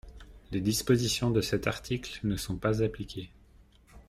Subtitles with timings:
[0.51, 3.29] »Les dispositions de cet article ne sont pas appliquées.